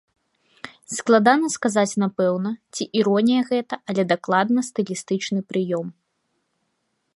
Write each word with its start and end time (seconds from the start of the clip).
Складана 0.97 1.47
сказаць 1.55 1.99
напэўна, 2.05 2.49
ці 2.73 2.83
іронія 3.01 3.41
гэта, 3.51 3.73
але 3.93 4.01
дакладна 4.15 4.59
стылістычны 4.71 5.39
прыём. 5.53 5.87